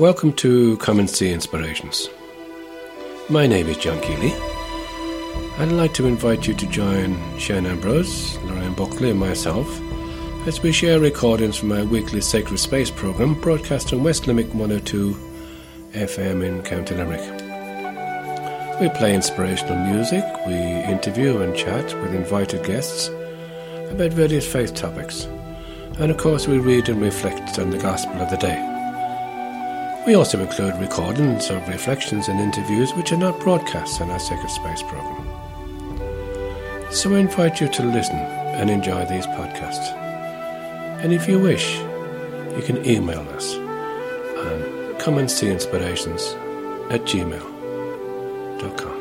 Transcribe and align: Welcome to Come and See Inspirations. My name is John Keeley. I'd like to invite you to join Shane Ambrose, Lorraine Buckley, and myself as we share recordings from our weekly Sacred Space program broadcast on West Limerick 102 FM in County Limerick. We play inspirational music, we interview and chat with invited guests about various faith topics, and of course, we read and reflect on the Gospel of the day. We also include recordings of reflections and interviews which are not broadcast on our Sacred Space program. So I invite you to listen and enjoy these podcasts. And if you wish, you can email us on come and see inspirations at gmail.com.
Welcome 0.00 0.32
to 0.36 0.78
Come 0.78 0.98
and 0.98 1.10
See 1.10 1.30
Inspirations. 1.30 2.08
My 3.28 3.46
name 3.46 3.68
is 3.68 3.76
John 3.76 4.00
Keeley. 4.00 4.32
I'd 5.58 5.72
like 5.72 5.92
to 5.92 6.06
invite 6.06 6.48
you 6.48 6.54
to 6.54 6.66
join 6.68 7.38
Shane 7.38 7.66
Ambrose, 7.66 8.38
Lorraine 8.44 8.72
Buckley, 8.72 9.10
and 9.10 9.20
myself 9.20 9.68
as 10.46 10.62
we 10.62 10.72
share 10.72 11.00
recordings 11.00 11.58
from 11.58 11.72
our 11.72 11.84
weekly 11.84 12.22
Sacred 12.22 12.56
Space 12.56 12.90
program 12.90 13.38
broadcast 13.42 13.92
on 13.92 14.02
West 14.02 14.26
Limerick 14.26 14.54
102 14.54 15.12
FM 15.92 16.46
in 16.46 16.62
County 16.62 16.94
Limerick. 16.94 17.20
We 18.80 18.88
play 18.98 19.14
inspirational 19.14 19.84
music, 19.84 20.24
we 20.46 20.54
interview 20.54 21.42
and 21.42 21.54
chat 21.54 21.92
with 22.00 22.14
invited 22.14 22.64
guests 22.64 23.08
about 23.90 24.14
various 24.14 24.50
faith 24.50 24.72
topics, 24.72 25.24
and 25.98 26.10
of 26.10 26.16
course, 26.16 26.48
we 26.48 26.58
read 26.58 26.88
and 26.88 27.02
reflect 27.02 27.58
on 27.58 27.68
the 27.68 27.76
Gospel 27.76 28.14
of 28.14 28.30
the 28.30 28.38
day. 28.38 28.79
We 30.06 30.14
also 30.14 30.40
include 30.40 30.76
recordings 30.76 31.50
of 31.50 31.68
reflections 31.68 32.28
and 32.28 32.40
interviews 32.40 32.94
which 32.94 33.12
are 33.12 33.18
not 33.18 33.38
broadcast 33.40 34.00
on 34.00 34.10
our 34.10 34.18
Sacred 34.18 34.50
Space 34.50 34.82
program. 34.82 35.26
So 36.90 37.14
I 37.14 37.18
invite 37.18 37.60
you 37.60 37.68
to 37.68 37.82
listen 37.84 38.16
and 38.16 38.70
enjoy 38.70 39.04
these 39.04 39.26
podcasts. 39.26 39.92
And 41.02 41.12
if 41.12 41.28
you 41.28 41.38
wish, 41.38 41.78
you 41.78 42.62
can 42.64 42.84
email 42.84 43.20
us 43.30 43.54
on 43.54 44.96
come 44.98 45.18
and 45.18 45.30
see 45.30 45.48
inspirations 45.50 46.34
at 46.90 47.02
gmail.com. 47.04 48.99